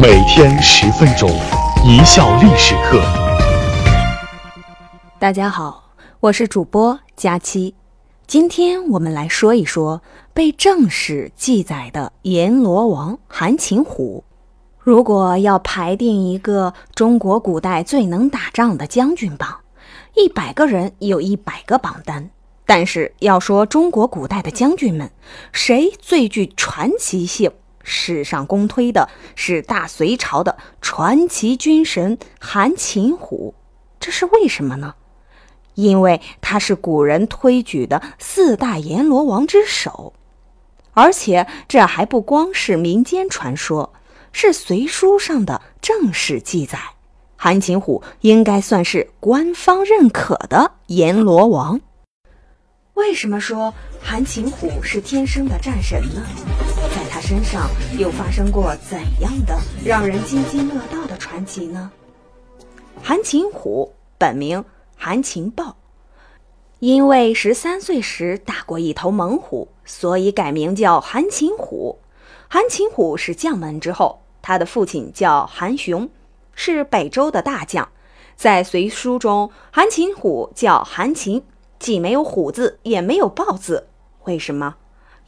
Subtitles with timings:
[0.00, 1.28] 每天十分钟，
[1.84, 3.02] 一笑历史课。
[5.18, 5.90] 大家好，
[6.20, 7.74] 我是主播佳期。
[8.24, 10.00] 今天我们来说一说
[10.32, 14.22] 被正史记载的阎罗王韩擒虎。
[14.78, 19.58] 如果要排定一个中国古代最能打仗的将军榜，
[20.14, 22.30] 一百个人有一百个榜单。
[22.64, 25.10] 但是要说中国古代的将军们，
[25.50, 27.50] 谁最具传奇性？
[27.88, 33.54] 史上公推的是大隋朝的传奇军神韩擒虎，
[33.98, 34.94] 这是为什么呢？
[35.74, 40.12] 因为他是古人推举的四大阎罗王之首，
[40.92, 43.92] 而且这还不光是民间传说，
[44.32, 46.78] 是隋书上的正史记载。
[47.36, 51.80] 韩擒虎应该算是官方认可的阎罗王。
[52.94, 56.20] 为什么说韩擒虎是天生的战神呢？
[57.28, 57.68] 身上
[57.98, 61.92] 又发生过怎样的让人津津乐道的传奇呢？
[63.02, 64.64] 韩擒虎本名
[64.96, 65.76] 韩擒豹，
[66.78, 71.98] 因为十三岁时打过一头猛虎，所以改名叫韩擒虎。
[72.48, 76.08] 韩擒虎是将门之后，他的父亲叫韩雄，
[76.54, 77.86] 是北周的大将。
[78.36, 81.44] 在隋书中，韩擒虎叫韩擒。
[81.78, 83.86] 既没有虎字，也没有豹字，
[84.24, 84.76] 为什么？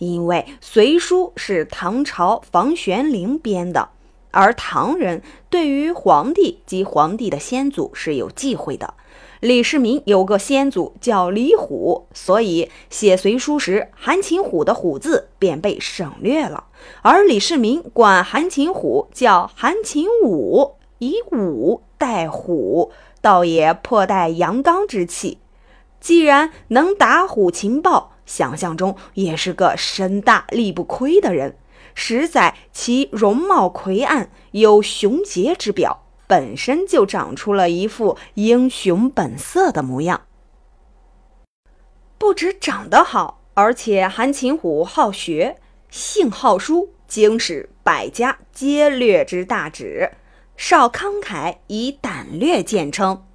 [0.00, 3.90] 因为《隋书》是唐朝房玄龄编的，
[4.30, 8.94] 而唐人对于皇帝及皇帝的先祖是有忌讳的。
[9.40, 16.64] 李世民有个先祖叫李虎，所以写《隋书》时，韩擒虎的“虎”字便被省略了。
[17.02, 22.90] 而李世民管韩擒虎叫韩擒武，以武代虎，
[23.20, 25.38] 倒也颇带阳刚之气。
[26.00, 31.56] 既然能打虎擒豹，想象中也是个身大力不亏的人。
[31.96, 40.22] 实在其容貌魁岸，有雄杰之表，本身就长出了一副英雄本色的模样。
[42.16, 45.56] 不止长得好，而且韩擒虎好学，
[45.90, 50.12] 性好书，经史百家皆略之大旨，
[50.56, 53.26] 少慷慨，以胆略见称。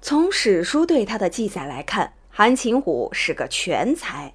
[0.00, 4.34] 从史书对他的记载来看，韩擒虎是个全才，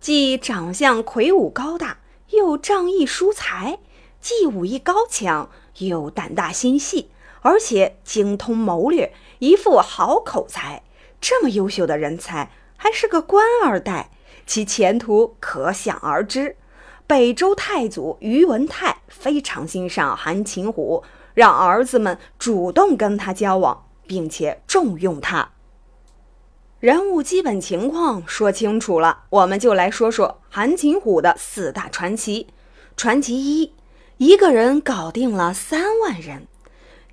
[0.00, 1.96] 既长相魁梧高大，
[2.28, 3.78] 又仗义疏财，
[4.20, 5.48] 既武艺高强，
[5.78, 7.10] 又胆大心细，
[7.40, 10.82] 而且精通谋略，一副好口才。
[11.22, 14.10] 这么优秀的人才，还是个官二代，
[14.46, 16.56] 其前途可想而知。
[17.06, 23.86] 北周太祖宇文泰非常欣赏韩擒虎，让儿子们主动跟他交往。
[24.08, 25.50] 并且重用他。
[26.80, 32.46] 人物基本情况说清楚了，我们就来说说韩擒虎的四大传奇。
[32.96, 33.72] 传奇一：
[34.18, 36.46] 一个人搞定了三万人。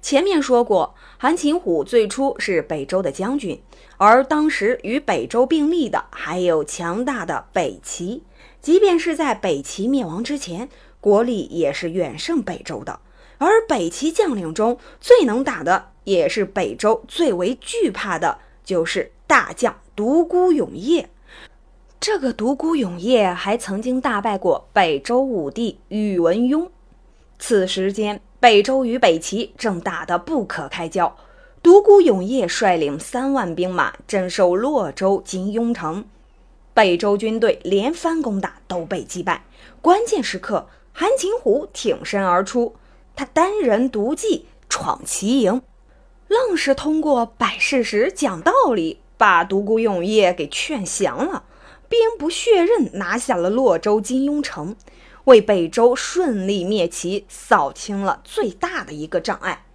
[0.03, 3.59] 前面说过，韩擒虎最初是北周的将军，
[3.97, 8.21] 而当时与北周并立的还有强大的北齐。
[8.61, 10.69] 即便是在北齐灭亡之前，
[11.01, 12.99] 国力也是远胜北周的。
[13.39, 15.93] 而北齐将领中最能打的。
[16.03, 21.09] 也是北周最为惧怕的，就是大将独孤永业。
[21.99, 26.69] 这个独孤永业还曾经大败过北周武帝宇文邕。
[27.39, 31.15] 此时间，北周与北齐正打得不可开交。
[31.63, 36.05] 独孤永业率领三万兵马镇守洛州金庸城，
[36.75, 39.43] 北周军队连番攻打都被击败。
[39.81, 42.75] 关键时刻，韩擒虎挺身而出，
[43.15, 45.61] 他单人独骑闯齐营。
[46.27, 51.43] 愣是通过摆事实、讲道理，把独孤永业给劝降了，
[51.87, 54.75] 兵不血刃拿下了洛州金庸城，
[55.25, 59.65] 为北周顺利灭齐扫清了最大的一个障碍。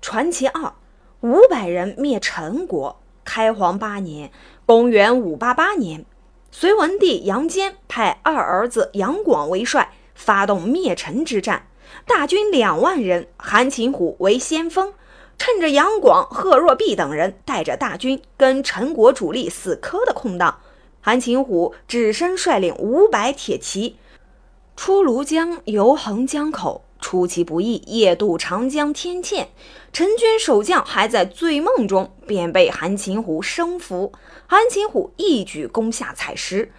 [0.00, 0.72] 传奇二：
[1.20, 3.00] 五百人灭陈国。
[3.24, 4.30] 开皇八年
[4.64, 6.06] （公元588年），
[6.50, 11.66] 隋文帝杨坚派二儿子杨广为帅，发动灭陈之战，
[12.06, 14.94] 大军两万人，韩擒虎为先锋。
[15.38, 20.58] 趁着杨广、贺若弼等人带着大军跟陈国主力死磕的空档，
[21.00, 23.96] 韩擒虎只身率领五百铁骑
[24.76, 26.84] 出庐江，游横江口。
[27.00, 29.46] 出其不意，夜渡长江天堑。
[29.92, 34.12] 陈军守将还在醉梦中，便被韩擒虎生俘。
[34.48, 36.72] 韩擒虎一举攻下采石，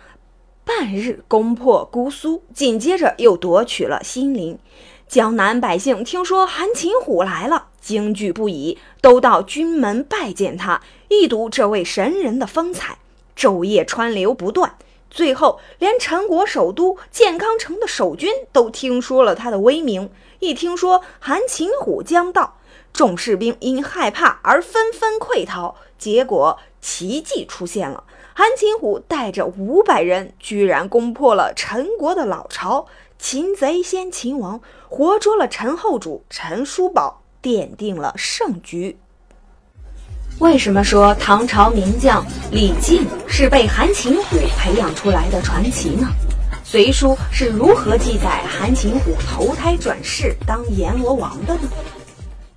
[0.65, 4.59] 半日攻破姑苏，紧接着又夺取了新林。
[5.07, 12.97] 江南百姓听说韩擒虎来了，惊惧不已，都到军门拜见他，一睹这位神人的风采，
[13.35, 14.75] 昼夜川流不断。
[15.09, 22.57] 最后，连陈国首都建康城的守军都听说了他的威名，一听说韩擒虎将到，
[22.93, 25.75] 众士兵因害怕而纷纷溃逃。
[25.97, 28.03] 结果奇迹出现了，
[28.35, 32.85] 韩擒虎带着五百人，居然攻破了陈国的老巢，
[33.17, 38.97] 擒贼先擒王，活捉了陈后主陈叔宝，奠定了胜局。
[40.39, 46.07] 为什么说唐朝名将李靖是被韩擒虎培养出来的传奇呢？
[46.71, 51.69] 《隋书》是如何记载韩擒虎投胎转世当阎罗王的呢？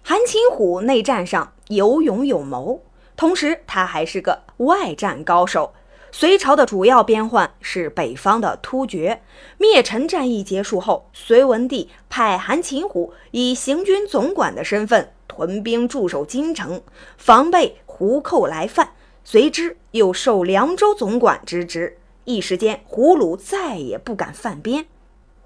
[0.02, 2.81] 韩擒虎内战上有勇有谋，
[3.17, 5.73] 同时他还是个外战高手。
[6.14, 9.23] 隋朝的主要边患是北方的突厥。
[9.56, 15.12] 灭陈战役结束后，隋文帝派韩擒虎以行军总管的身份。
[15.26, 16.82] 屯兵驻守京城，
[17.17, 18.93] 防备胡寇来犯，
[19.25, 21.97] 随之又受凉州总管之职。
[22.25, 24.85] 一时间，胡虏再也不敢犯边。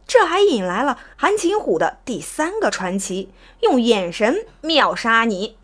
[0.05, 3.31] 这还引来了韩擒虎的第三个传奇：
[3.61, 5.57] 用眼神秒杀你。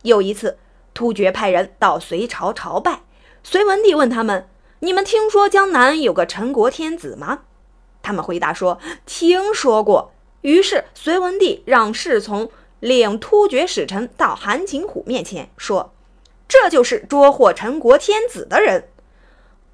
[0.00, 0.56] 有一次，
[0.94, 3.02] 突厥派人到隋朝朝拜，
[3.42, 4.48] 隋文帝问他们
[4.80, 7.40] ：“你们听说江南有个陈国天子吗？”
[8.02, 10.12] 他们回答说：“听说过。”
[10.42, 12.50] 于是隋文帝让侍从。
[12.80, 15.92] 领突厥使臣到韩擒虎面前说
[16.46, 18.88] ：“这就是捉获陈国天子的人。”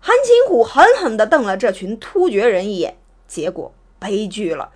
[0.00, 2.96] 韩擒虎狠狠地瞪了这群突厥人一眼，
[3.28, 4.72] 结果悲剧了，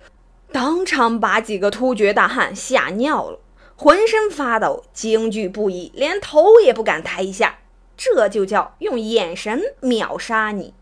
[0.51, 3.39] 当场把几个突厥大汉吓尿了，
[3.75, 7.58] 浑身发抖，惊惧不已，连头也不敢抬一下。
[7.99, 10.73] 这就叫用眼神秒杀你。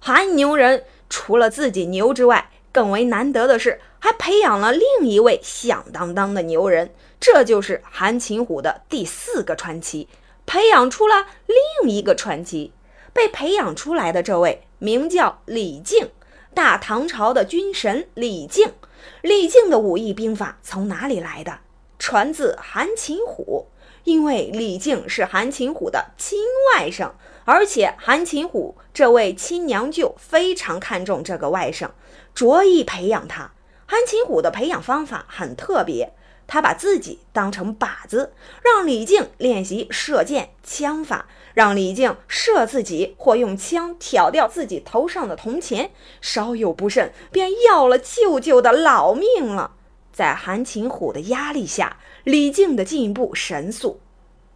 [0.00, 3.80] 韩牛人除了自己牛之外，更为难得的是。
[3.98, 10.08] 还培养了另一位响当当的牛人，这就是韩擒虎的第四个传奇。
[10.44, 12.72] 培养出了另一个传奇，
[13.12, 16.10] 被培养出来的这位名叫李靖，
[16.54, 18.74] 大唐朝的军神李靖。
[19.22, 21.58] 李靖的武艺兵法从哪里来的？
[21.98, 23.66] 传自韩擒虎，
[24.06, 26.38] 因为李靖是韩擒虎的亲
[26.72, 27.10] 外甥，
[27.44, 31.90] 而且韩擒虎这位亲娘舅非常看重这个外甥，
[32.32, 33.50] 着意培养他。
[33.84, 36.14] 韩擒虎的培养方法很特别，
[36.46, 38.32] 他把自己当成靶子，
[38.62, 49.72] 让李靖练习射箭枪法，让李靖射自己或用枪挑掉自己头上的铜钱，稍有不慎便要了舅舅的老命了。
[50.16, 54.00] 在韩擒虎的压力下，李靖的进步神速。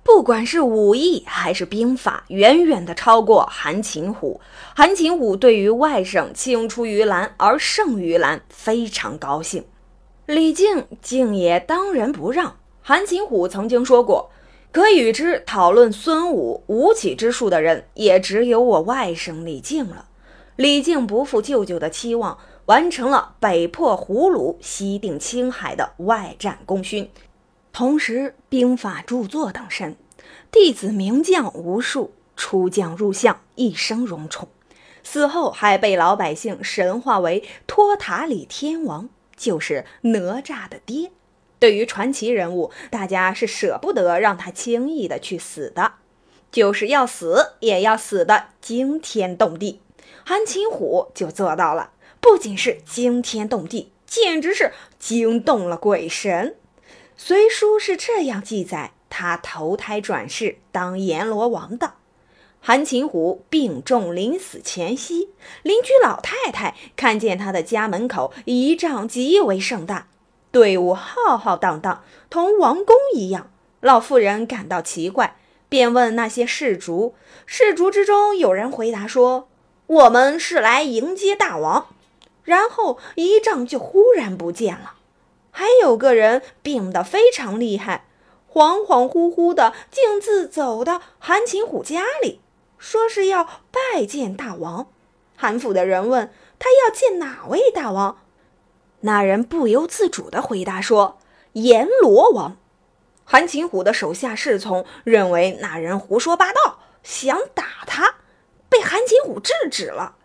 [0.02, 4.40] 不管是武艺还是兵法，远远的超过韩擒虎。
[4.74, 9.66] 韩擒虎对于外甥青出于蓝而胜于蓝，非常高兴。
[10.24, 12.56] 李靖竟也当仁不让。
[12.80, 14.30] 韩擒虎曾经说过
[14.72, 20.06] ：“可与之讨论孙武、吴起之术的人，也只有我外甥李靖了。”
[20.56, 27.10] 李靖不负舅舅的期望，完成了北破胡虏、西定青海的外战功勋。
[27.72, 29.96] 同时，兵法著作等身，
[30.50, 34.48] 弟子名将无数，出将入相，一生荣宠。
[35.02, 41.10] 死后还被老百姓神化为托塔李天王，就是哪吒的爹。
[41.58, 45.92] 对于传奇人物，大家是舍不得让他轻易的去死的，
[46.50, 49.80] 就是要死也要死的惊天动地。
[50.24, 51.90] 韩擒虎就做到了，
[52.20, 56.56] 不仅是惊天动地，简直是惊动了鬼神。
[57.16, 61.94] 《隋书》是这样记载他投胎转世当阎罗王的：
[62.60, 65.30] 韩擒虎病重临死前夕，
[65.62, 70.08] 邻居老太太看见他的家门口仪仗极为盛大，
[70.50, 73.50] 队伍浩浩荡荡，同王宫一样。
[73.80, 75.36] 老妇人感到奇怪，
[75.68, 77.14] 便问那些士卒。
[77.46, 79.48] 士卒之中有人回答说
[79.86, 81.86] ：“我们是来迎接大王。”
[82.50, 84.94] 然后仪仗就忽然不见了。
[85.52, 88.08] 还有个人病得非常厉害，
[88.52, 92.40] 恍恍惚惚的，径自走到韩擒虎家里，
[92.76, 94.88] 说是要拜见大王。
[95.36, 98.18] 韩府的人问他要见哪位大王，
[99.02, 101.18] 那人不由自主地回答说
[101.54, 102.56] ：“阎罗王。”
[103.24, 108.16] 韩擒虎的手下侍从认为那人胡说八道，想打他，
[108.68, 110.16] 被韩擒虎制止了。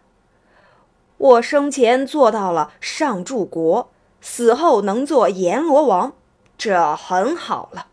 [1.26, 3.90] 我生前做到了上柱国。
[4.22, 6.14] 死后能做阎罗王，
[6.56, 7.88] 这很好了。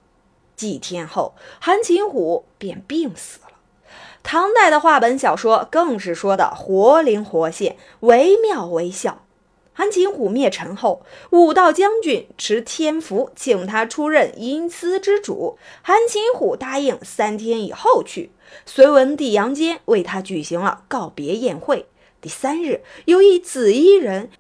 [0.55, 3.49] 几天后，韩擒虎便病死了。
[4.23, 9.23] 唐代的话本小说更是说的活灵活现，惟妙惟肖。
[9.75, 18.31] 韩擒虎灭陈后，武道将军持天符请他出任阴司之主，韩擒虎答应三天以后去。
[18.67, 21.87] 隋文帝杨坚为他举行了告别宴会。
[22.23, 24.31] 第三日，有一紫衣人，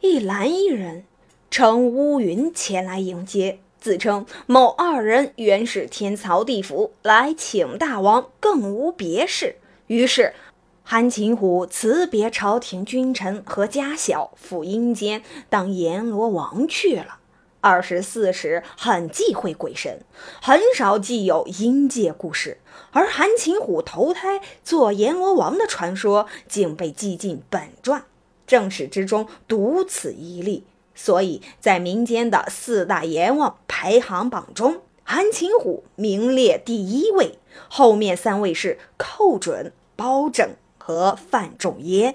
[0.00, 1.04] 一蓝衣人。
[1.52, 9.54] 乘乌云前来迎接，自称某二人原是天曹地府来请大王，更无别事。
[9.86, 10.34] 于是，
[10.82, 17.17] 韩擒虎辞别朝廷君臣和家小，赴阴间当阎罗王去了。
[17.60, 20.00] 二十四史很忌讳鬼神，
[20.40, 22.58] 很少记有阴界故事，
[22.92, 28.04] 而韩擒虎投胎做阎罗王的传说竟被记进本传。
[28.46, 37.38] 正史之中独此一例，所以在民间的四大阎王排行榜中，韩擒虎名列第一位，
[37.68, 40.48] 后面三位是寇准、包拯
[40.78, 42.14] 和范仲淹。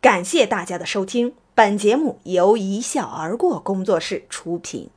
[0.00, 4.90] 感谢大家的收听，本节目由一笑而过工作室出品。